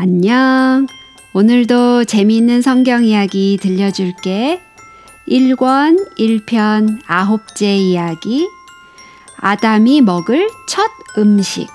안녕. 0.00 0.86
오늘도 1.32 2.04
재미있는 2.04 2.62
성경 2.62 3.02
이야기 3.02 3.58
들려줄게. 3.60 4.62
1권 5.26 6.16
1편 6.16 7.00
아홉째 7.08 7.74
이야기. 7.74 8.46
아담이 9.38 10.02
먹을 10.02 10.48
첫 10.68 10.88
음식. 11.18 11.66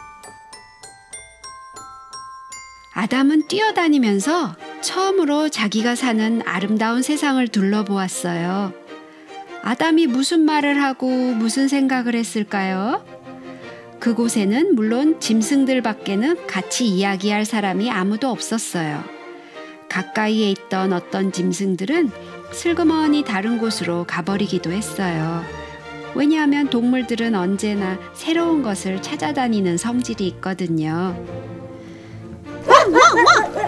아담은 2.94 3.50
뛰어다니면서 3.50 4.56
처음으로 4.80 5.50
자기가 5.50 5.96
사는 5.96 6.42
아름다운 6.46 7.02
세상을 7.02 7.46
둘러보았어요. 7.50 8.72
아담이 9.64 10.08
무슨 10.08 10.46
말을 10.46 10.82
하고 10.82 11.10
무슨 11.10 11.68
생각을 11.68 12.16
했을까요? 12.16 13.04
그곳에는 14.04 14.76
물론 14.76 15.18
짐승들 15.22 15.82
밖에는 15.82 16.46
같이 16.46 16.86
이야기할 16.86 17.46
사람이 17.46 17.90
아무도 17.90 18.30
없었어요. 18.30 19.02
가까이에 19.88 20.52
있던 20.52 20.92
어떤 20.92 21.32
짐승들은 21.32 22.12
슬그머니 22.52 23.24
다른 23.24 23.58
곳으로 23.58 24.04
가버리기도 24.04 24.74
했어요. 24.74 25.46
왜냐하면 26.16 26.70
동물들은 26.70 27.34
언제나 27.34 27.98
새로운 28.14 28.62
것을 28.62 29.02
찾아다니는 29.02 29.78
성질이 29.78 30.28
있거든요. 30.28 31.16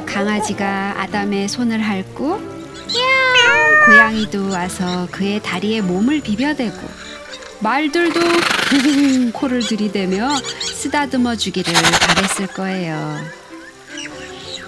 강아지가 0.05 1.01
아담의 1.01 1.47
손을 1.47 1.79
핥고 1.79 2.41
고양이도 3.85 4.49
와서 4.49 5.07
그의 5.11 5.41
다리에 5.41 5.79
몸을 5.79 6.19
비벼대고 6.19 7.14
말들도 7.59 8.19
코를 9.33 9.61
들이대며 9.61 10.29
쓰다듬어 10.61 11.35
주기를 11.35 11.73
바랬을 11.73 12.47
거예요. 12.53 13.17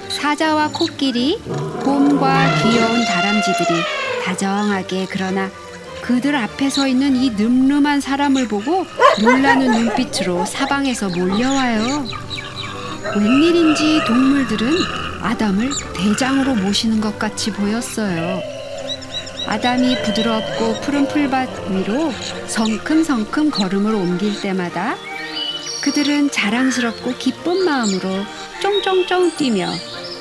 사자와 0.10 0.70
코끼리, 0.70 1.40
곰과 1.84 2.62
귀여운 2.64 3.06
다람쥐들이 3.06 3.80
다정하게 4.24 5.08
그러나 5.10 5.50
그들 6.02 6.36
앞에 6.36 6.70
서 6.70 6.88
있는 6.88 7.16
이 7.16 7.32
늠름한 7.32 8.02
사람을 8.02 8.48
보고 8.48 8.86
놀라는 9.22 9.72
눈빛으로 9.72 10.46
사방에서 10.46 11.10
몰려와요. 11.10 12.06
웬일인지 13.16 14.02
동물들은 14.08 14.72
아담을 15.22 15.70
대장으로 15.96 16.56
모시는 16.56 17.02
것 17.02 17.18
같이 17.20 17.52
보였어요. 17.52 18.42
아담이 19.48 20.02
부드럽고 20.04 20.82
푸른 20.82 21.08
풀밭 21.08 21.72
위로 21.72 22.12
성큼성큼 22.48 23.50
걸음을 23.50 23.96
옮길 23.96 24.40
때마다 24.42 24.98
그들은 25.82 26.30
자랑스럽고 26.32 27.18
기쁜 27.18 27.64
마음으로 27.64 28.26
쫑쫑쫑 28.62 29.38
뛰며 29.38 29.70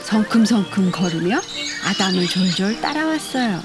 성큼성큼 0.05 0.93
걸으며 0.93 1.41
아담을 1.85 2.29
졸졸 2.29 2.81
따라왔어요. 2.81 3.61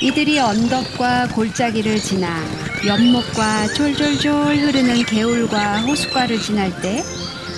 이들이 0.00 0.38
언덕과 0.38 1.28
골짜기를 1.28 2.00
지나 2.00 2.42
연못과 2.86 3.74
졸졸졸 3.74 4.56
흐르는 4.56 5.04
개울과 5.04 5.82
호숫가를 5.82 6.40
지날 6.40 6.74
때 6.80 7.04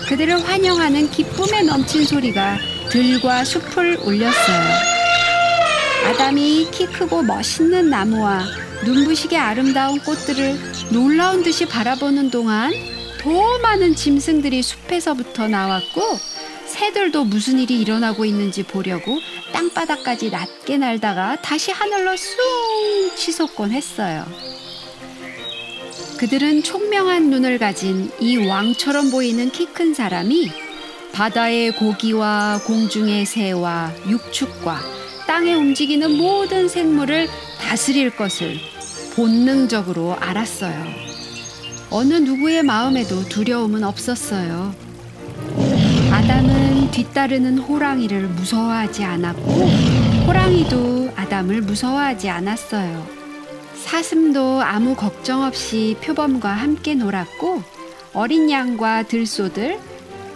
그들을 0.09 0.45
환영하는 0.45 1.11
기쁨에 1.11 1.63
넘친 1.63 2.05
소리가 2.05 2.59
들과 2.91 3.45
숲을 3.45 3.99
울렸어요. 4.03 4.96
아담이 6.07 6.69
키 6.71 6.87
크고 6.87 7.23
멋있는 7.23 7.91
나무와 7.91 8.45
눈부시게 8.85 9.37
아름다운 9.37 9.99
꽃들을 9.99 10.57
놀라운 10.93 11.43
듯이 11.43 11.67
바라보는 11.67 12.31
동안 12.31 12.73
더 13.19 13.59
많은 13.59 13.97
짐승들이 13.97 14.63
숲에서부터 14.63 15.49
나왔고 15.49 16.01
새들도 16.67 17.25
무슨 17.25 17.59
일이 17.59 17.81
일어나고 17.81 18.25
있는지 18.25 18.63
보려고 18.63 19.19
땅바닥까지 19.53 20.31
낮게 20.31 20.79
날다가 20.79 21.43
다시 21.43 21.73
하늘로 21.73 22.17
쑥 22.17 22.37
치솟곤 23.17 23.73
했어요. 23.73 24.25
그들은 26.19 26.63
총명한 26.63 27.31
눈을 27.31 27.59
가진 27.59 28.11
이 28.21 28.37
왕처럼 28.47 29.11
보이는 29.11 29.51
키 29.51 29.67
큰 29.67 29.93
사람이 29.93 30.51
바다의 31.13 31.73
고기와 31.73 32.61
공중의 32.65 33.27
새와 33.27 33.93
육축과 34.09 34.81
땅에 35.27 35.55
움직이는 35.55 36.17
모든 36.17 36.69
생물을 36.69 37.29
다스릴 37.61 38.15
것을 38.17 38.59
본능적으로 39.15 40.17
알았어요. 40.21 40.85
어느 41.91 42.15
누구의 42.15 42.63
마음에도 42.63 43.25
두려움은 43.25 43.83
없었어요. 43.85 44.75
아담은 46.13 46.91
뒤따르는 46.91 47.59
호랑이를 47.59 48.29
무서워하지 48.29 49.05
않았고, 49.05 49.51
호랑이도 50.27 51.11
아담을 51.17 51.61
무서워하지 51.63 52.29
않았어요. 52.29 53.07
사슴도 53.75 54.63
아무 54.63 54.95
걱정 54.95 55.43
없이 55.43 55.97
표범과 56.03 56.49
함께 56.51 56.95
놀았고, 56.95 57.63
어린 58.13 58.51
양과 58.51 59.05
들소들, 59.05 59.79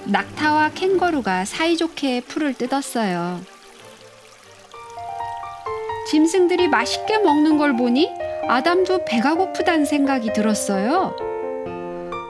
낙타와 0.05 0.71
캥거루가 0.71 1.45
사이좋게 1.45 2.22
풀을 2.22 2.55
뜯었어요. 2.55 3.41
짐승들이 6.10 6.66
맛있게 6.66 7.19
먹는 7.19 7.56
걸 7.56 7.76
보니 7.76 8.12
아담도 8.48 9.04
배가 9.04 9.37
고프다는 9.37 9.84
생각이 9.84 10.32
들었어요. 10.32 11.15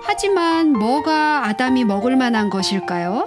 하지만 0.04 0.74
뭐가 0.74 1.46
아담이 1.46 1.84
먹을 1.84 2.14
만한 2.14 2.50
것일까요? 2.50 3.26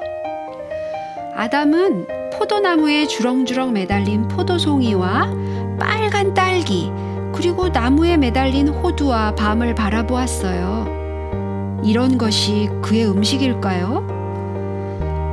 아담은 1.33 2.05
포도나무에 2.37 3.07
주렁주렁 3.07 3.73
매달린 3.73 4.27
포도송이와 4.27 5.33
빨간 5.79 6.35
딸기, 6.35 6.91
그리고 7.33 7.69
나무에 7.69 8.17
매달린 8.17 8.67
호두와 8.67 9.33
밤을 9.33 9.73
바라보았어요. 9.73 11.81
이런 11.83 12.19
것이 12.19 12.69
그의 12.83 13.09
음식일까요? 13.09 14.05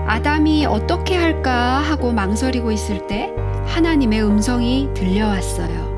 아담이 0.06 0.64
어떻게 0.64 1.14
할까 1.14 1.52
하고 1.52 2.10
망설이고 2.10 2.72
있을 2.72 3.06
때 3.06 3.30
하나님의 3.70 4.22
음성이 4.24 4.88
들려왔어요. 4.94 5.90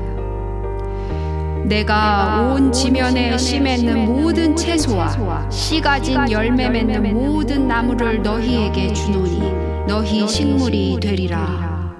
내가 1.65 2.51
온 2.53 2.71
지면에 2.71 3.35
씨 3.37 3.59
맺는 3.59 4.05
모든 4.05 4.55
채소와 4.55 5.49
씨 5.49 5.81
가진 5.81 6.29
열매 6.29 6.69
맺는 6.69 7.13
모든 7.13 7.67
나무를 7.67 8.21
너희에게 8.21 8.93
주노니 8.93 9.51
너희 9.87 10.27
식물이 10.27 10.99
되리라. 11.01 11.93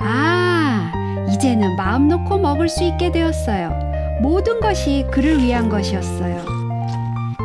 아, 0.00 0.92
이제는 1.30 1.76
마음 1.76 2.08
놓고 2.08 2.38
먹을 2.38 2.68
수 2.68 2.84
있게 2.84 3.12
되었어요. 3.12 3.78
모든 4.22 4.60
것이 4.60 5.04
그를 5.10 5.42
위한 5.42 5.68
것이었어요. 5.68 6.42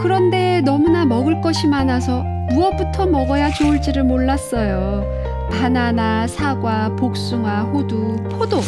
그런데 0.02 0.62
너무나 0.62 1.06
먹을 1.06 1.42
것이 1.42 1.68
많아서 1.68 2.24
무엇부터 2.52 3.08
먹어야 3.08 3.50
좋을지를 3.52 4.06
몰랐어요. 4.06 5.19
바나나, 5.52 6.28
사과, 6.28 6.90
복숭아, 6.96 7.64
호두, 7.64 8.16
포도. 8.32 8.62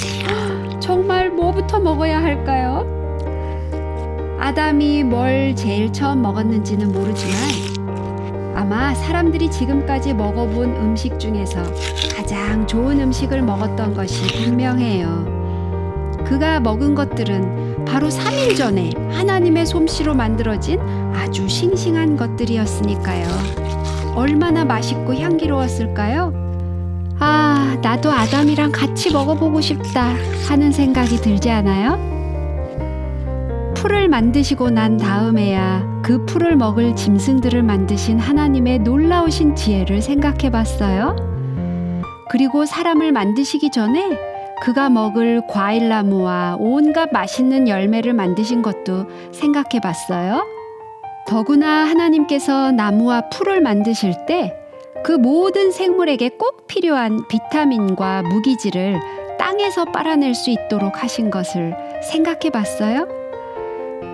정말 0.79 1.29
뭐부터 1.29 1.79
먹어야 1.79 2.21
할까요? 2.21 2.85
아담이 4.39 5.03
뭘 5.03 5.55
제일 5.55 5.93
처음 5.93 6.21
먹었는지는 6.21 6.91
모르지만 6.91 7.39
아마 8.55 8.93
사람들이 8.93 9.49
지금까지 9.51 10.13
먹어본 10.13 10.75
음식 10.75 11.19
중에서 11.19 11.61
가장 12.15 12.65
좋은 12.67 12.99
음식을 12.99 13.41
먹었던 13.43 13.93
것이 13.93 14.43
분명해요. 14.43 16.21
그가 16.25 16.59
먹은 16.59 16.95
것들은 16.95 17.85
바로 17.85 18.09
3일 18.09 18.55
전에 18.57 18.91
하나님의 19.11 19.65
솜씨로 19.65 20.15
만들어진 20.15 20.79
아주 21.13 21.47
싱싱한 21.47 22.17
것들이었으니까요. 22.17 23.27
얼마나 24.15 24.65
맛있고 24.65 25.15
향기로웠을까요? 25.15 26.40
아, 27.23 27.77
나도 27.83 28.11
아담이랑 28.11 28.71
같이 28.71 29.13
먹어보고 29.13 29.61
싶다 29.61 30.15
하는 30.49 30.71
생각이 30.71 31.17
들지 31.17 31.51
않아요? 31.51 31.99
풀을 33.75 34.09
만드시고 34.09 34.71
난 34.71 34.97
다음에야 34.97 36.01
그 36.01 36.25
풀을 36.25 36.55
먹을 36.55 36.95
짐승들을 36.95 37.61
만드신 37.61 38.17
하나님의 38.17 38.79
놀라우신 38.79 39.55
지혜를 39.55 40.01
생각해 40.01 40.49
봤어요. 40.49 41.15
그리고 42.31 42.65
사람을 42.65 43.11
만드시기 43.11 43.69
전에 43.69 44.17
그가 44.63 44.89
먹을 44.89 45.41
과일나무와 45.47 46.57
온갖 46.59 47.09
맛있는 47.13 47.67
열매를 47.67 48.13
만드신 48.13 48.63
것도 48.63 49.05
생각해 49.31 49.79
봤어요. 49.79 50.43
더구나 51.27 51.85
하나님께서 51.85 52.71
나무와 52.71 53.29
풀을 53.29 53.61
만드실 53.61 54.25
때 54.27 54.55
그 55.03 55.11
모든 55.11 55.71
생물에게 55.71 56.29
꼭 56.29 56.67
필요한 56.67 57.27
비타민과 57.27 58.23
무기질을 58.23 58.99
땅에서 59.39 59.85
빨아낼 59.85 60.35
수 60.35 60.51
있도록 60.51 61.01
하신 61.01 61.31
것을 61.31 61.75
생각해 62.03 62.51
봤어요? 62.51 63.07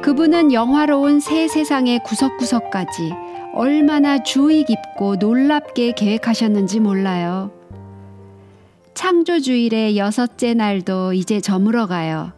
그분은 0.02 0.54
영화로운 0.54 1.20
새 1.20 1.48
세상의 1.48 2.00
구석구석까지 2.04 3.14
얼마나 3.54 4.24
주의 4.24 4.64
깊고 4.64 5.16
놀랍게 5.18 5.94
계획하셨는지 5.94 6.80
몰라요. 6.80 7.52
창조주일의 8.94 9.98
여섯째 9.98 10.54
날도 10.54 11.14
이제 11.14 11.42
저물어가요. 11.42 12.32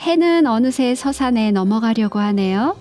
해는 0.00 0.46
어느새 0.46 0.94
서산에 0.94 1.52
넘어가려고 1.52 2.18
하네요. 2.18 2.76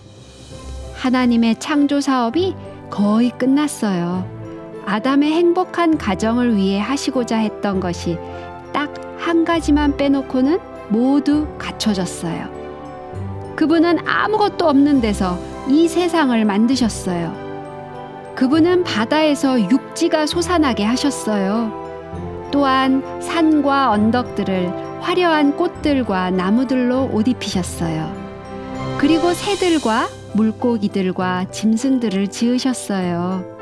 하나님의 0.96 1.60
창조 1.60 2.02
사업이 2.02 2.54
거의 2.90 3.30
끝났어요. 3.30 4.35
아담의 4.86 5.32
행복한 5.32 5.98
가정을 5.98 6.56
위해 6.56 6.80
하시고자 6.80 7.38
했던 7.38 7.80
것이 7.80 8.18
딱 8.74 9.06
한 9.26 9.44
가지만 9.44 9.98
빼놓고는 9.98 10.60
모두 10.90 11.48
갖춰졌어요. 11.58 12.48
그분은 13.56 14.08
아무것도 14.08 14.68
없는 14.68 15.02
데서 15.02 15.40
이 15.68 15.88
세상을 15.88 16.46
만드셨어요. 16.46 17.34
그분은 18.36 18.84
바다에서 18.84 19.60
육지가 19.60 20.28
솟아나게 20.28 20.84
하셨어요. 20.84 22.50
또한 22.52 23.02
산과 23.20 23.90
언덕들을 23.92 25.02
화려한 25.02 25.58
꽃들과 25.58 26.30
나무들로 26.30 27.10
옷 27.12 27.28
입히셨어요. 27.28 28.14
그리고 29.00 29.34
새들과 29.34 30.08
물고기들과 30.34 31.50
짐승들을 31.50 32.28
지으셨어요. 32.28 33.55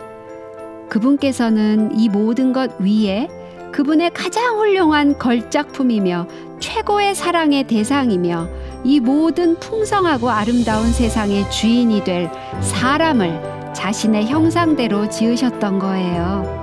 그분께서는 0.93 1.97
이 1.97 2.07
모든 2.07 2.53
것 2.53 2.79
위에 2.79 3.27
그분의 3.71 4.11
가장 4.11 4.59
훌륭한 4.59 5.17
걸작품이며 5.17 6.27
최고의 6.59 7.15
사랑의 7.15 7.63
대상이며 7.63 8.47
이 8.83 8.99
모든 8.99 9.59
풍성하고 9.59 10.29
아름다운 10.29 10.91
세상의 10.91 11.49
주인이 11.49 12.03
될 12.03 12.29
사람을 12.61 13.73
자신의 13.73 14.27
형상대로 14.27 15.09
지으셨던 15.09 15.79
거예요. 15.79 16.61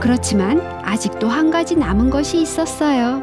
그렇지만 0.00 0.62
아직도 0.82 1.28
한 1.28 1.50
가지 1.50 1.76
남은 1.76 2.08
것이 2.08 2.40
있었어요. 2.40 3.22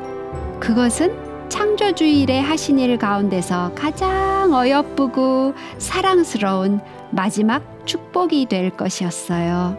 그것은 0.60 1.50
창조주일에 1.50 2.40
하신 2.40 2.78
일 2.78 3.00
가운데서 3.00 3.72
가장 3.74 4.54
어여쁘고 4.54 5.56
사랑스러운 5.80 6.80
마지막 7.10 7.73
축복이 7.86 8.48
될 8.48 8.70
것이었어요. 8.72 9.78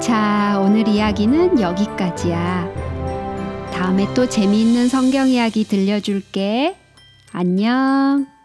자, 0.00 0.60
오늘 0.62 0.86
이야기는 0.86 1.60
여기까지야. 1.60 2.68
다음에 3.72 4.06
또 4.14 4.28
재미있는 4.28 4.88
성경 4.88 5.28
이야기 5.28 5.64
들려줄게. 5.64 6.76
안녕. 7.32 8.35